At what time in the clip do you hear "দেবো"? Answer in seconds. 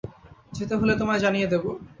1.47-1.69